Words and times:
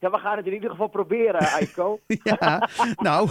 Ja, 0.00 0.10
we 0.10 0.18
gaan 0.18 0.36
het 0.36 0.46
in 0.46 0.52
ieder 0.52 0.70
geval 0.70 0.88
proberen, 0.88 1.40
Aiko. 1.56 2.00
ja, 2.06 2.68
nou, 2.96 3.28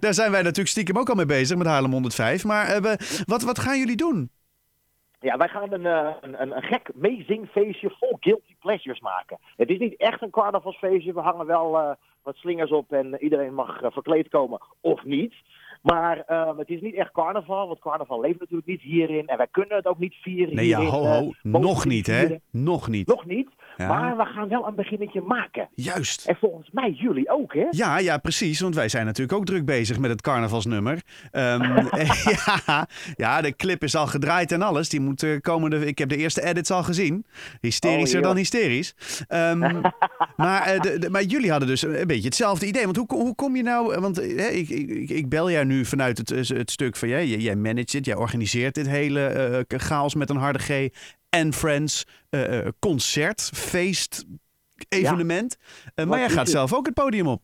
daar 0.00 0.14
zijn 0.14 0.30
wij 0.30 0.42
natuurlijk 0.42 0.68
stiekem 0.68 0.98
ook 0.98 1.08
al 1.08 1.14
mee 1.14 1.26
bezig 1.26 1.56
met 1.58 1.66
Haarlem 1.66 1.92
105. 1.92 2.44
Maar 2.44 2.82
we, 2.82 3.22
wat, 3.26 3.42
wat 3.42 3.58
gaan 3.58 3.78
jullie 3.78 3.96
doen? 3.96 4.30
Ja, 5.20 5.36
wij 5.36 5.48
gaan 5.48 5.72
een, 5.72 5.86
eh, 5.86 6.14
een, 6.20 6.42
een, 6.42 6.56
een 6.56 6.62
gek 6.62 6.90
meezingfeestje 6.94 7.90
vol 7.98 8.16
guilty 8.20 8.54
pleasures 8.60 9.00
maken. 9.00 9.38
Het 9.56 9.68
is 9.68 9.78
niet 9.78 9.96
echt 9.96 10.22
een 10.22 10.30
carnavalsfeestje. 10.30 11.12
We 11.12 11.20
hangen 11.20 11.46
wel 11.46 11.78
eh, 11.78 11.90
wat 12.22 12.36
slingers 12.36 12.70
op 12.70 12.92
en 12.92 13.16
iedereen 13.22 13.54
mag 13.54 13.78
verkleed 13.80 14.28
komen 14.28 14.60
of 14.80 15.04
niet. 15.04 15.34
Maar 15.82 16.22
eh, 16.26 16.58
het 16.58 16.68
is 16.68 16.80
niet 16.80 16.94
echt 16.94 17.12
carnaval, 17.12 17.66
want 17.66 17.78
carnaval 17.80 18.20
leeft 18.20 18.40
natuurlijk 18.40 18.66
niet 18.68 18.80
hierin. 18.80 19.26
En 19.26 19.36
wij 19.36 19.46
kunnen 19.50 19.76
het 19.76 19.86
ook 19.86 19.98
niet 19.98 20.14
vieren 20.14 20.54
Nee, 20.54 20.66
ja, 20.66 20.78
hierin, 20.80 20.94
ho, 20.94 21.04
eh, 21.04 21.10
ho. 21.10 21.32
mogen 21.42 21.60
Nog 21.68 21.84
niet, 21.86 22.06
hè? 22.06 22.36
Nog 22.50 22.88
niet. 22.88 23.06
Nog 23.06 23.26
niet, 23.26 23.48
Ja. 23.76 23.88
maar 23.88 24.16
we 24.16 24.24
gaan 24.24 24.48
wel 24.48 24.66
een 24.66 24.74
beginnetje 24.74 25.20
maken. 25.20 25.68
Juist. 25.74 26.26
En 26.26 26.36
volgens 26.40 26.70
mij 26.72 26.90
jullie 26.90 27.30
ook, 27.30 27.54
hè? 27.54 27.66
Ja, 27.70 27.98
ja, 27.98 28.18
precies. 28.18 28.60
Want 28.60 28.74
wij 28.74 28.88
zijn 28.88 29.06
natuurlijk 29.06 29.38
ook 29.38 29.44
druk 29.46 29.64
bezig 29.64 29.98
met 29.98 30.10
het 30.10 30.20
carnavalsnummer. 30.20 31.02
Ehm, 31.30 31.62
ja, 32.66 32.86
ja, 33.16 33.40
de 33.40 33.56
clip 33.56 33.82
is 33.82 33.96
al 33.96 34.06
gedraaid 34.06 34.52
en 34.52 34.62
alles. 34.62 34.88
Die 34.88 35.00
moet 35.00 35.22
eh, 35.22 35.40
komende. 35.40 35.86
Ik 35.86 35.98
heb 35.98 36.08
de 36.08 36.16
eerste 36.16 36.42
edits 36.44 36.70
al 36.70 36.82
gezien. 36.82 37.26
Hysterischer 37.60 38.18
Oh, 38.20 38.24
dan 38.24 38.32
ja. 38.34 38.38
hysterisch. 38.38 38.94
Ehm, 39.28 39.58
maar, 40.36 40.62
eh, 40.62 40.80
de, 40.80 40.98
de- 40.98 41.10
maar 41.10 41.22
jullie 41.22 41.50
hadden 41.50 41.68
dus 41.68 41.82
een 41.82 42.06
beetje 42.06 42.24
hetzelfde 42.24 42.66
idee. 42.66 42.84
Want 42.84 42.96
hoe, 42.96 43.06
hoe 43.08 43.34
kom 43.34 43.56
je 43.56 43.62
nou. 43.62 44.00
Want 44.00 44.18
eh, 44.20 44.56
ik, 44.58 44.68
ik, 44.68 45.10
ik 45.10 45.28
bel 45.28 45.50
jou 45.50 45.64
nu 45.64 45.71
vanuit 45.80 46.18
het, 46.18 46.30
eh, 46.30 46.56
het 46.58 46.70
stuk 46.70 46.96
van 46.96 47.08
jij. 47.08 47.26
Jij 47.26 47.56
managt 47.56 47.92
het, 47.92 48.04
jij 48.04 48.16
organiseert 48.16 48.74
dit 48.74 48.88
hele 48.88 49.26
eh, 49.26 49.78
chaos 49.78 50.14
met 50.14 50.30
een 50.30 50.36
harde 50.36 50.58
G. 50.58 50.88
En 51.28 51.52
Friends 51.52 52.06
eh, 52.30 52.58
concert, 52.80 53.50
feest, 53.54 54.24
evenement. 54.88 55.56
Maar 56.06 56.18
jij 56.18 56.28
gaat 56.28 56.38
het? 56.38 56.48
zelf 56.48 56.74
ook 56.74 56.86
het 56.86 56.94
podium 56.94 57.26
op. 57.26 57.42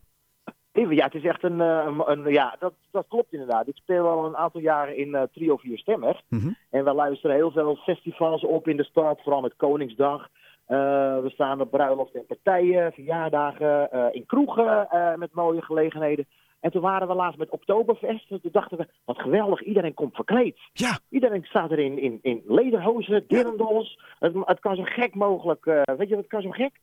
Even, 0.73 0.95
Ja, 0.95 1.05
het 1.05 1.15
is 1.15 1.25
echt 1.25 1.43
een, 1.43 1.61
een, 1.61 2.03
een- 2.11 2.33
ja, 2.33 2.57
dat, 2.59 2.73
dat 2.91 3.05
klopt 3.09 3.33
inderdaad. 3.33 3.69
Ik 3.69 3.77
speel 3.77 4.09
al 4.09 4.25
een 4.27 4.37
aantal 4.37 4.61
jaren 4.61 4.97
in 4.97 5.29
Trio 5.33 5.57
4 5.57 5.79
Stemmer. 5.79 6.23
Mhm. 6.29 6.49
En 6.71 6.85
we 6.85 6.93
luisteren 6.95 7.37
heel 7.37 7.51
veel 7.51 7.77
festivals 7.77 8.43
op 8.45 8.69
in 8.69 8.77
de 8.77 8.85
stad, 8.85 9.21
vooral 9.23 9.41
met 9.41 9.57
Koningsdag. 9.57 10.29
We 10.67 11.31
staan 11.33 11.61
op 11.61 11.71
bruiloften 11.71 12.21
en 12.21 12.27
partijen, 12.27 12.93
verjaardagen, 12.93 13.89
in 14.13 14.27
kroegen 14.27 14.89
met 15.17 15.33
mooie 15.35 15.63
gelegenheden. 15.63 16.27
En 16.61 16.71
toen 16.71 16.83
waren 16.83 17.09
we 17.09 17.15
laatst 17.15 17.39
met 17.39 17.51
Oktoberfest. 17.51 18.31
En 18.31 18.41
toen 18.41 18.53
dachten 18.53 18.79
we, 18.79 18.89
wat 19.05 19.21
geweldig, 19.21 19.63
iedereen 19.63 19.95
komt 19.95 20.15
verkleed. 20.15 20.59
Ja, 20.73 20.99
Iedereen 21.09 21.45
staat 21.45 21.71
er 21.71 21.79
in, 21.79 21.99
in, 21.99 22.19
in 22.23 22.43
lederhozen, 22.47 23.25
dirndls. 23.29 24.01
Het, 24.19 24.33
het 24.45 24.61
kan 24.61 24.77
zo 24.77 24.83
gek 24.83 25.15
mogelijk, 25.15 25.67
eh, 25.67 25.83
weet 25.97 26.09
je, 26.09 26.17
het 26.17 26.27
kan 26.27 26.43
zo 26.43 26.51
gek. 26.51 26.81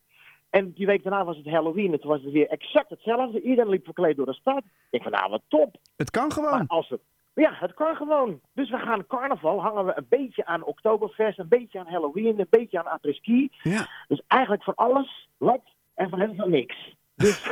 En 0.49 0.71
die 0.71 0.85
week 0.85 1.03
daarna 1.03 1.25
was 1.25 1.37
het 1.37 1.45
Halloween. 1.45 1.93
En 1.93 1.99
toen 1.99 2.09
was 2.09 2.21
het 2.21 2.31
weer 2.31 2.47
exact 2.47 2.89
hetzelfde. 2.89 3.41
Iedereen 3.41 3.69
liep 3.69 3.85
verkleed 3.85 4.15
door 4.15 4.25
de 4.25 4.33
stad. 4.33 4.63
Ik 4.89 5.01
van, 5.01 5.11
nou, 5.11 5.29
wat 5.29 5.41
top. 5.47 5.75
het 5.95 6.09
kan 6.09 6.23
Maar 6.23 6.31
gewoon. 6.31 6.67
als 6.67 6.89
het, 6.89 7.01
ja, 7.33 7.51
het 7.53 7.73
kan 7.73 7.95
gewoon. 7.95 8.39
Dus 8.53 8.69
we 8.69 8.77
gaan 8.77 9.07
carnaval, 9.07 9.61
hangen 9.61 9.85
we 9.85 9.93
een 9.95 10.05
beetje 10.09 10.45
aan 10.45 10.63
Oktoberfest, 10.63 11.39
een 11.39 11.47
beetje 11.47 11.79
aan 11.79 11.87
Halloween, 11.87 12.39
een 12.39 12.47
beetje 12.49 12.79
aan 12.79 12.91
après-ski. 12.91 13.49
Ja. 13.61 13.87
Dus 14.07 14.21
eigenlijk 14.27 14.63
van 14.63 14.75
alles 14.75 15.29
wat 15.37 15.61
en 15.93 16.09
van 16.09 16.19
helemaal 16.19 16.47
niks. 16.47 16.95
Dus 17.15 17.49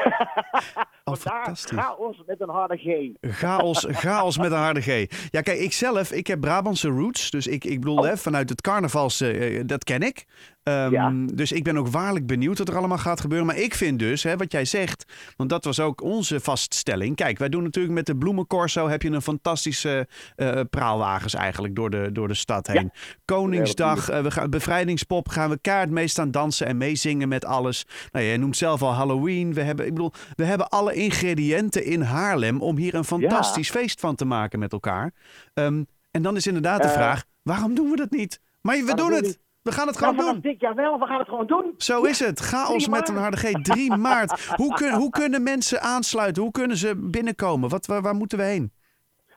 vandaar 1.04 1.44
fantastisch. 1.44 1.78
chaos 1.78 2.22
met 2.26 2.42
een 2.42 2.50
harde 2.50 2.78
G. 2.78 3.10
Chaos, 3.36 3.86
chaos 3.90 4.38
met 4.38 4.52
een 4.52 4.58
harde 4.58 4.82
G. 4.82 4.88
Ja, 5.32 5.42
kijk, 5.42 5.60
ik 5.60 5.74
zelf, 5.74 6.12
ik 6.12 6.28
heb 6.28 6.40
Brabantse 6.40 6.88
roots. 6.90 7.30
Dus 7.30 7.48
ik, 7.48 7.66
ik 7.66 7.80
bedoel, 7.80 7.98
Oh. 7.98 8.06
hè, 8.06 8.18
vanuit 8.18 8.50
het 8.50 8.62
carnavals, 8.62 9.22
eh, 9.22 9.58
eh, 9.60 9.64
dat 9.68 9.84
ken 9.84 10.02
ik. 10.02 10.26
Ehm, 10.64 10.92
Ja. 10.92 11.12
Dus 11.34 11.52
ik 11.52 11.64
ben 11.64 11.78
ook 11.78 11.88
waarlijk 11.88 12.26
benieuwd 12.28 12.58
wat 12.58 12.68
er 12.70 12.78
allemaal 12.78 12.98
gaat 12.98 13.22
gebeuren. 13.22 13.48
Maar 13.48 13.58
ik 13.58 13.74
vind 13.74 14.00
dus, 14.00 14.24
hè, 14.24 14.38
wat 14.38 14.52
jij 14.52 14.66
zegt, 14.66 15.06
want 15.38 15.50
dat 15.50 15.66
was 15.66 15.80
ook 15.80 16.02
onze 16.02 16.40
vaststelling. 16.40 17.16
Kijk, 17.16 17.38
wij 17.38 17.50
doen 17.50 17.64
natuurlijk 17.64 17.94
met 17.94 18.06
de 18.06 18.16
bloemencorso, 18.16 18.88
heb 18.88 19.02
je 19.02 19.10
een 19.12 19.22
fantastische 19.22 20.08
eh, 20.36 20.60
praalwagens 20.70 21.34
eigenlijk 21.34 21.76
door 21.76 21.90
de, 21.90 22.10
door 22.12 22.28
de 22.28 22.34
stad 22.34 22.68
heen. 22.68 22.92
Koningsdag, 23.26 24.06
we 24.06 24.32
gaan, 24.32 24.50
bevrijdingspop, 24.50 25.30
gaan 25.30 25.50
we 25.50 25.58
kaart 25.62 25.90
mee 25.90 26.08
staan 26.08 26.32
dansen 26.32 26.68
en 26.68 26.78
meezingen 26.78 27.28
met 27.28 27.46
alles. 27.46 27.86
Nou, 28.12 28.26
jij 28.26 28.38
noemt 28.38 28.58
zelf 28.58 28.82
al 28.82 28.94
Halloween. 28.94 29.54
We 29.54 29.62
hebben, 29.62 29.86
ik 29.86 29.94
bedoel, 29.94 30.12
we 30.36 30.44
hebben 30.44 30.70
alle 30.70 30.93
ingrediënten 30.96 31.86
in 31.86 32.02
Haarlem 32.02 32.62
om 32.62 32.78
hier 32.78 32.94
een 32.96 33.04
fantastisch 33.04 33.70
feest 33.70 34.00
van 34.00 34.16
te 34.16 34.26
maken 34.26 34.60
met 34.60 34.72
elkaar. 34.72 35.12
Ehm, 35.54 35.84
en 36.12 36.22
dan 36.22 36.36
is 36.36 36.48
inderdaad 36.48 36.82
de 36.82 36.88
Eh. 36.88 36.94
vraag, 36.94 37.24
waarom 37.44 37.76
doen 37.76 37.90
we 37.90 37.96
dat 37.96 38.12
niet? 38.12 38.40
Maar 38.62 38.76
we 38.76 38.94
doen 38.96 39.12
het. 39.12 39.42
We 39.62 39.72
gaan 39.72 39.88
het 39.88 39.98
gewoon 39.98 40.16
doen. 40.18 40.40
dit 40.40 40.60
jaar 40.60 40.76
wel, 40.76 41.00
we 41.00 41.06
gaan 41.06 41.20
het 41.20 41.28
gewoon 41.30 41.48
doen. 41.48 41.74
Zo 41.78 42.02
is 42.04 42.20
het. 42.20 42.40
Chaos 42.40 42.84
3 42.84 42.90
met 42.90 43.10
een 43.10 43.16
harde 43.18 43.38
G. 43.38 43.52
3 43.62 43.96
maart. 44.08 44.46
Hoe, 44.56 44.74
kun, 44.74 44.94
hoe 44.94 45.10
kunnen 45.10 45.44
mensen 45.44 45.82
aansluiten? 45.82 46.44
Hoe 46.44 46.52
kunnen 46.52 46.78
ze 46.78 46.96
binnenkomen? 46.96 47.70
Wat, 47.70 47.86
waar, 47.86 48.02
waar 48.02 48.16
moeten 48.16 48.38
we 48.38 48.44
heen? 48.44 48.72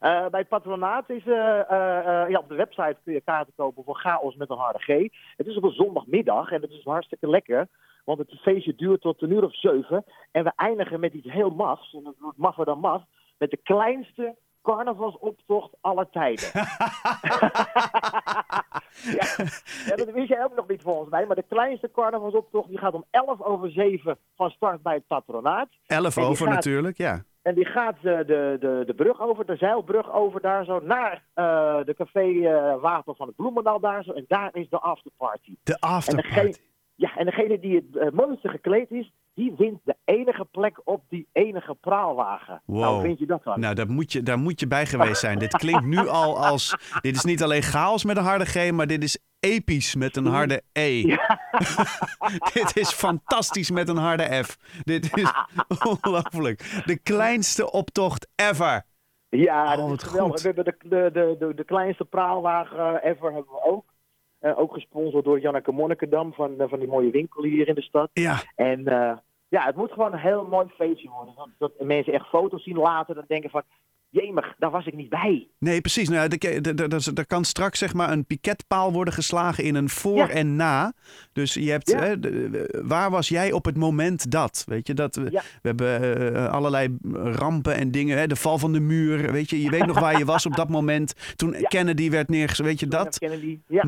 Eh, 0.01 0.27
bij 0.27 0.41
het 0.41 0.49
patronaat 0.49 1.11
is, 1.11 1.27
eh, 1.27 1.35
ja, 2.29 2.39
op 2.39 2.49
de 2.49 2.55
website 2.55 2.97
kun 3.05 3.13
je 3.13 3.21
kaarten 3.21 3.53
kopen 3.57 3.85
voor 3.85 3.97
Chaos 3.99 4.37
met 4.37 4.51
een 4.51 4.57
harde 4.57 4.79
G. 4.79 4.87
Het 5.37 5.47
is 5.47 5.57
op 5.57 5.63
een 5.63 5.71
zondagmiddag 5.73 6.51
en 6.51 6.61
het 6.61 6.71
is 6.71 6.85
hartstikke 6.85 7.29
lekker. 7.31 7.69
Want 8.07 8.19
het 8.19 8.41
feestje 8.41 8.75
duurt 8.75 9.01
tot 9.01 9.23
een 9.23 9.31
uur 9.33 9.45
of 9.45 9.55
zeven. 9.59 10.05
En 10.31 10.45
we 10.45 10.53
eindigen 10.57 11.01
met 11.01 11.13
iets 11.13 11.33
heel 11.33 11.51
mafs. 11.51 11.95
En 11.95 12.03
dat 12.05 12.15
wordt 12.19 12.39
maffer 12.39 12.65
dan 12.65 12.79
maf. 12.79 13.03
Met 13.39 13.51
de 13.51 13.57
kleinste 13.57 14.37
carnavalsoptocht 14.63 15.71
aller 15.81 16.11
tijden. 16.11 16.51
ja, 19.19 19.27
ja, 19.87 19.97
dat 19.97 20.11
wist 20.11 20.29
jij 20.29 20.45
ook 20.45 20.55
nog 20.57 20.69
niet 20.69 20.83
volgens 20.83 21.11
mij. 21.11 21.27
Maar 21.27 21.37
de 21.37 21.45
kleinste 21.49 21.91
carnavalsoptocht 21.93 22.69
die 22.69 22.79
gaat 22.79 22.95
om 22.95 23.05
11 23.11 23.43
over 23.43 23.71
7 23.71 24.19
van 24.37 24.51
start 24.51 24.83
bij 24.83 24.95
het 24.95 25.07
patronaat. 25.07 25.69
11 25.87 26.17
En 26.17 26.23
die 26.23 26.31
over 26.31 26.47
gaat- 26.47 26.55
natuurlijk, 26.55 26.97
ja. 26.97 27.23
En 27.43 27.55
die 27.55 27.65
gaat 27.67 27.97
eh, 27.97 28.03
de, 28.03 28.57
de, 28.61 28.83
de 28.87 28.95
brug 28.97 29.21
over, 29.21 29.47
de 29.47 29.57
zeilbrug 29.57 30.13
over 30.13 30.41
daar 30.41 30.65
zo, 30.65 30.81
naar 30.83 31.23
eh, 31.35 31.45
de 31.85 31.95
café 31.95 32.21
eh, 32.21 32.81
Water 32.81 33.15
van 33.15 33.27
het 33.27 33.37
Bloemendal 33.37 33.81
daar 33.81 34.05
zo. 34.05 34.13
En 34.13 34.25
daar 34.29 34.51
is 34.53 34.69
de 34.69 34.79
afterparty. 34.79 35.57
De 35.63 35.81
afterparty. 35.81 36.53
Ja, 36.97 37.17
en 37.17 37.25
degene 37.25 37.59
die 37.61 37.75
het 37.75 37.97
eh, 37.97 38.11
mooiste 38.13 38.49
gekleed 38.49 38.91
is, 38.91 39.13
die 39.35 39.55
wint 39.57 39.81
de 39.85 39.97
enige 40.05 40.45
plek 40.45 40.81
op 40.85 41.03
die 41.09 41.29
enige 41.33 41.75
praalwagen. 41.75 42.63
Wow. 42.65 42.81
Nou, 42.81 43.03
vind 43.03 43.19
je 43.19 43.27
dat 43.27 43.45
dan? 43.45 43.61
Nou, 43.61 43.75
daar 43.75 43.91
moet, 43.91 44.13
je, 44.13 44.23
daar 44.23 44.39
moet 44.39 44.61
je 44.61 44.67
bij 44.67 44.87
geweest 44.87 45.21
zijn. 45.21 45.39
dit 45.39 45.57
klinkt 45.57 45.85
nu 45.85 46.09
al 46.09 46.45
als... 46.45 46.77
Dit 47.01 47.17
is 47.17 47.25
niet 47.25 47.43
alleen 47.43 47.63
chaos 47.63 48.05
met 48.05 48.17
een 48.17 48.23
harde 48.25 48.45
G, 48.45 48.71
maar 48.71 48.87
dit 48.87 49.03
is 49.03 49.19
episch 49.41 49.95
met 49.95 50.17
een 50.17 50.27
harde 50.27 50.63
E. 50.73 51.03
dit 52.55 52.77
is 52.77 52.93
fantastisch 52.93 53.71
met 53.71 53.89
een 53.89 53.97
harde 53.97 54.43
F. 54.45 54.59
Dit 54.85 55.17
is 55.17 55.33
ongelooflijk. 55.89 56.83
De 56.85 56.99
kleinste 56.99 57.73
optocht 57.73 58.29
ever. 58.37 58.83
Ja, 59.29 59.77
dat 59.77 59.85
Oh, 59.85 59.93
is 59.93 60.03
geweldig. 60.03 60.33
goed. 60.33 60.41
We 60.43 60.47
hebben 60.47 60.65
de, 60.65 61.11
de, 61.13 61.37
de, 61.39 61.55
de, 61.55 61.65
kleinste 61.65 62.05
praalwagen 62.05 62.95
ever 63.05 63.33
hebben 63.33 63.53
we 63.53 63.63
ook. 63.65 63.85
Eh, 64.47 64.59
ook 64.59 64.73
gesponsord 64.73 65.25
door 65.25 65.41
Janneke 65.41 65.73
Monnikendam 65.73 66.33
van, 66.33 66.61
eh, 66.61 66.69
van 66.69 66.79
die 66.79 66.89
mooie 66.89 67.11
winkel 67.11 67.43
hier 67.43 67.69
in 67.69 67.75
de 67.75 67.83
stad. 67.83 68.11
Ja, 68.13 68.43
En 68.55 68.87
eh, 68.87 69.17
ja, 69.49 69.65
het 69.65 69.77
moet 69.77 69.93
gewoon 69.93 70.13
een 70.13 70.19
heel 70.19 70.47
mooi 70.47 70.67
feestje 70.69 71.09
worden. 71.09 71.35
Dat, 71.37 71.49
dat 71.59 71.87
mensen 71.87 72.13
echt 72.13 72.27
foto's 72.27 72.63
zien 72.63 72.77
later 72.77 73.19
en 73.19 73.25
denken 73.27 73.51
van... 73.51 73.63
Jemig, 74.23 74.55
daar 74.59 74.71
was 74.71 74.87
ik 74.87 74.95
niet 74.95 75.09
bij. 75.09 75.49
nee, 75.59 75.81
precies. 75.81 76.09
Nou, 76.09 76.29
er- 77.15 77.27
kan 77.27 77.45
straks 77.45 77.79
zeg 77.79 77.95
maar 77.95 78.11
een 78.13 78.27
piketpaal 78.27 78.93
worden 78.93 79.15
geslagen 79.15 79.65
in 79.65 79.75
een 79.75 79.89
voor 79.89 80.17
Ja. 80.17 80.29
en 80.29 80.57
na. 80.57 80.93
Dus 81.33 81.55
je 81.55 81.71
hebt, 81.71 81.91
Ja. 81.91 81.99
hè, 81.99 82.21
de- 82.21 82.83
waar 82.85 83.11
was 83.11 83.29
jij 83.29 83.53
op 83.53 83.65
het 83.65 83.77
moment 83.77 84.31
dat? 84.31 84.65
Weet 84.67 84.87
je, 84.87 84.95
dat 84.95 85.17
we, 85.17 85.31
Ja. 85.31 85.43
we 85.63 85.69
hebben 85.69 86.35
eh, 86.35 86.47
allerlei 86.53 86.97
rampen 87.13 87.75
en 87.75 87.91
dingen. 87.91 88.19
Hè, 88.19 88.27
de 88.27 88.37
val 88.37 88.59
van 88.59 88.73
de 88.73 88.81
muur. 88.81 89.33
Weet 89.33 89.51
je, 89.51 89.63
je 89.63 89.71
weet 89.71 89.87
nog 89.87 89.99
waar 90.01 90.19
je 90.19 90.25
was 90.25 90.47
op 90.47 90.57
dat 90.57 90.69
moment. 90.69 91.15
Toen. 91.37 91.57
Kennedy 91.69 92.11
werd 92.11 92.29
neergezet. 92.29 92.67
Weet 92.67 92.81
je 92.81 92.87
dat? 92.89 93.19
Kennedy. 93.19 93.59
Maar, 93.69 93.87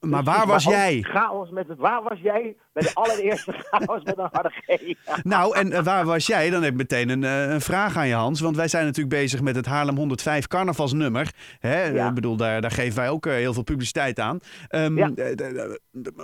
maar 0.00 0.22
Precies, 0.22 0.24
waar 0.24 0.46
was 0.46 0.64
jij? 0.64 1.02
Chaos 1.02 1.50
met 1.50 1.68
het, 1.68 1.78
waar 1.78 2.02
was 2.02 2.18
jij 2.22 2.56
bij 2.72 2.82
de 2.82 2.90
allereerste 2.94 3.52
chaos 3.70 4.02
met 4.04 4.18
een 4.18 4.28
harde 4.32 4.50
G? 4.50 4.94
Nou, 5.22 5.56
en 5.56 5.72
eh, 5.72 5.82
waar 5.84 6.04
was 6.04 6.26
jij? 6.26 6.50
Dan 6.50 6.62
heb 6.62 6.72
ik 6.72 6.78
meteen 6.78 7.08
een, 7.08 7.24
eh, 7.24 7.50
een 7.52 7.60
vraag 7.60 7.96
aan 7.96 8.08
je, 8.08 8.14
Hans. 8.14 8.40
Want 8.40 8.56
wij 8.56 8.68
zijn 8.68 8.84
natuurlijk 8.84 9.14
bezig 9.16 9.40
met 9.42 9.56
het 9.56 9.59
Haarlem 9.66 9.96
105 9.96 10.46
carnavalsnummer. 10.46 11.32
Hè? 11.58 11.82
Ja. 11.84 12.08
Ik 12.08 12.14
bedoel, 12.14 12.36
daar, 12.36 12.60
daar 12.60 12.70
geven 12.70 12.98
wij 12.98 13.08
ook 13.10 13.26
eh, 13.26 13.32
heel 13.32 13.52
veel 13.52 13.62
publiciteit 13.62 14.18
aan. 14.18 14.38
Ehm, 14.68 14.96
Ja. 14.96 15.10
eh, 15.14 15.70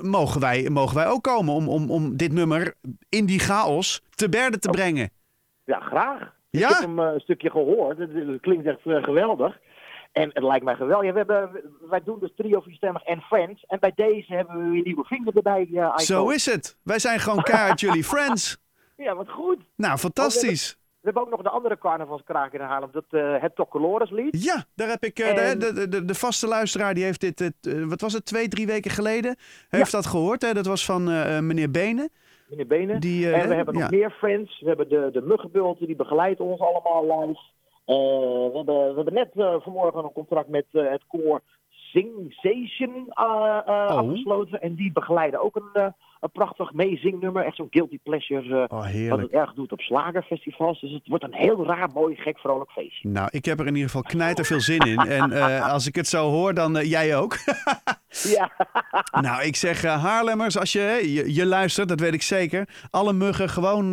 mogen, 0.03 0.41
wij, 0.41 0.69
mogen 0.71 0.97
wij 0.97 1.07
ook 1.07 1.23
komen 1.23 1.55
om, 1.55 1.69
om, 1.69 1.91
om 1.91 2.17
dit 2.17 2.33
nummer 2.33 2.75
in 3.09 3.27
die 3.27 3.39
chaos 3.39 4.03
te 4.15 4.29
berde 4.29 4.59
te 4.59 4.71
brengen? 4.71 5.11
Ja, 5.65 5.81
graag. 5.81 6.35
Ja? 6.51 6.69
Ik 6.69 6.75
heb 6.75 6.85
hem 6.85 6.99
eh, 6.99 7.13
een 7.15 7.21
stukje 7.21 7.51
gehoord. 7.51 7.99
Het, 7.99 8.13
het 8.15 8.41
klinkt 8.41 8.67
echt 8.67 8.81
eh, 8.87 9.03
geweldig. 9.03 9.57
En 10.13 10.31
het 10.33 10.43
lijkt 10.43 10.65
mij 10.65 10.75
geweldig. 10.75 11.07
Ja, 11.07 11.13
we 11.13 11.19
hebben, 11.19 11.51
wij 11.91 12.03
doen 12.05 12.19
dus 12.21 12.33
trio 12.37 12.61
vierstemmig 12.61 13.03
en 13.03 13.21
Friends. 13.21 13.65
En 13.67 13.79
bij 13.81 13.93
deze 13.95 14.35
hebben 14.35 14.57
we 14.65 14.71
weer 14.71 14.83
nieuwe 14.83 15.05
vrienden 15.05 15.35
erbij. 15.35 15.69
eh, 15.75 15.83
Aiko. 15.83 15.99
Zo 15.99 16.29
is 16.29 16.47
het. 16.47 16.77
Wij 16.83 16.99
zijn 16.99 17.19
gewoon 17.21 17.43
kaart 17.43 17.81
jullie 17.87 18.05
friends. 18.05 18.57
Ja, 18.97 19.15
wat 19.15 19.31
goed. 19.31 19.59
Nou, 19.77 19.99
fantastisch. 19.99 20.79
We 21.07 21.13
hebben 21.13 21.23
ook 21.33 21.37
nog 21.39 21.43
de 21.53 21.57
andere 21.57 21.79
carnavalskraak 21.79 22.53
in 22.53 22.61
Haarlem. 22.61 22.89
Dat, 22.93 23.05
eh 23.11 23.35
het 23.43 23.55
Tokkelores 23.57 24.11
lied. 24.11 24.45
Ja, 24.45 24.65
daar 24.75 24.89
heb 24.89 25.05
ik. 25.05 25.19
eh, 25.19 25.51
En- 25.51 25.59
de, 25.59 25.73
de, 25.73 25.89
de, 25.89 26.05
de 26.05 26.15
vaste 26.15 26.47
luisteraar 26.47 26.95
die 26.95 27.05
heeft 27.05 27.21
dit. 27.21 27.39
het, 27.39 27.55
eh, 27.61 27.85
wat 27.85 28.01
was 28.01 28.13
het? 28.13 28.25
Twee, 28.25 28.49
drie 28.49 28.67
weken 28.67 28.91
geleden. 28.91 29.37
Heeft 29.69 29.93
dat 29.93 30.07
gehoord. 30.07 30.43
Hè? 30.43 30.53
Dat 30.53 30.67
was 30.67 30.85
van 30.85 31.05
meneer 31.47 31.71
Benen. 31.71 32.11
meneer 32.49 32.67
Benen. 32.67 33.01
Die, 33.01 33.33
en 33.33 33.49
we 33.49 33.55
hebben 33.55 33.75
ja. 33.75 33.81
nog 33.81 33.91
meer 33.91 34.11
friends. 34.11 34.61
We 34.61 34.67
hebben 34.67 34.89
de, 34.89 35.09
de 35.13 35.21
muggenbulten, 35.23 35.87
die 35.87 35.97
begeleidt 35.97 36.41
ons 36.41 36.61
allemaal 36.61 37.21
live. 37.21 37.41
We, 37.85 38.51
hebben, 38.55 38.89
we 38.89 38.95
hebben 38.95 39.15
net 39.15 39.31
vanmorgen 39.63 40.05
een 40.05 40.13
contract 40.13 40.49
met 40.49 40.67
het 40.71 41.03
koor 41.09 41.41
Singzation 41.71 42.95
eh, 43.11 43.25
eh, 43.25 43.69
Oh. 43.69 43.97
afgesloten. 43.99 44.61
En 44.61 44.75
die 44.75 44.93
begeleiden 44.93 45.41
ook 45.43 45.57
een, 45.57 45.95
een 46.21 46.31
prachtig 46.31 46.73
meezingnummer. 46.73 47.45
Echt 47.45 47.57
zo'n 47.57 47.67
guilty 47.71 47.99
pleasure. 48.03 48.69
Oh, 48.69 49.09
wat 49.09 49.19
het 49.19 49.31
erg 49.31 49.55
doet 49.55 49.73
op 49.73 49.81
slagerfestivals. 49.81 50.81
Dus 50.81 50.93
het 50.93 51.07
wordt 51.07 51.25
een 51.25 51.35
heel 51.35 51.67
raar, 51.67 51.89
mooi, 51.95 52.17
gek, 52.17 52.39
vrolijk 52.39 52.71
feestje. 52.71 53.09
Nou, 53.09 53.29
ik 53.31 53.45
heb 53.45 53.59
er 53.61 53.67
in 53.67 53.75
ieder 53.75 53.91
geval 53.91 54.11
knijter 54.11 54.45
veel 54.45 54.61
zin 54.61 54.79
in. 54.79 54.99
En 55.17 55.33
eh, 55.33 55.73
als 55.73 55.87
ik 55.87 55.95
het 55.95 56.07
zo 56.07 56.31
hoor, 56.31 56.55
dan 56.55 56.77
eh, 56.77 56.91
jij 56.91 57.17
ook. 57.17 57.37
Ja, 58.23 58.51
nou, 59.27 59.43
ik 59.43 59.57
zeg 59.57 59.83
Haarlemmers, 59.83 60.59
als 60.59 60.73
je, 60.73 61.01
je, 61.13 61.35
je 61.35 61.47
luistert, 61.47 61.89
dat 61.89 62.01
weet 62.01 62.15
ik 62.15 62.23
zeker. 62.23 62.69
Alle 62.91 63.13
muggen 63.13 63.49
gewoon 63.49 63.91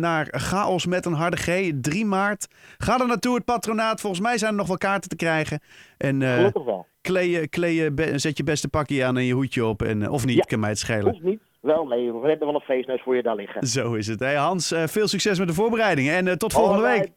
naar 0.00 0.26
Chaos 0.30 0.86
met 0.86 1.06
een 1.06 1.12
harde 1.12 1.36
G, 1.36 1.70
3 1.80 2.04
maart. 2.06 2.48
Ga 2.78 3.00
er 3.00 3.06
naartoe, 3.06 3.34
het 3.34 3.44
patronaat. 3.44 4.00
Volgens 4.00 4.22
mij 4.22 4.38
zijn 4.38 4.50
er 4.50 4.56
nog 4.56 4.66
wel 4.66 4.78
kaarten 4.78 5.08
te 5.08 5.16
krijgen. 5.16 5.60
En 5.98 6.22
gelukkig 6.22 6.64
wel. 6.64 6.86
Kleeën, 7.02 7.48
kleeën, 7.48 7.94
be- 7.94 8.18
zet 8.18 8.36
je 8.36 8.44
beste 8.44 8.68
pakje 8.68 9.04
aan 9.04 9.16
en 9.16 9.24
je 9.24 9.32
hoedje 9.34 9.64
op. 9.64 9.82
En, 9.82 10.02
eh, 10.02 10.12
of 10.12 10.26
niet, 10.26 10.36
Ja. 10.36 10.42
kan 10.42 10.60
mij 10.60 10.68
het 10.68 10.78
schelen. 10.78 11.10
Hoeft 11.12 11.22
niet. 11.22 11.40
Wel, 11.60 11.84
nee, 11.86 12.12
we 12.12 12.28
hebben 12.28 12.46
wel 12.46 12.54
een 12.54 12.60
feestneus 12.60 13.02
voor 13.02 13.16
je 13.16 13.22
daar 13.22 13.36
liggen. 13.36 13.66
Zo 13.66 13.94
is 13.94 14.06
het. 14.06 14.20
Hey 14.20 14.34
Hans, 14.34 14.72
eh, 14.72 14.86
veel 14.86 15.08
succes 15.08 15.38
met 15.38 15.48
de 15.48 15.54
voorbereidingen 15.54 16.14
en 16.14 16.28
eh, 16.28 16.34
tot 16.34 16.52
volgende 16.52 16.82
week. 16.82 17.08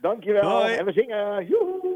Dankjewel. 0.00 0.50
Hoi. 0.50 0.74
En 0.74 0.84
we 0.84 0.92
zingen. 0.92 1.46
Joehoe. 1.46 1.89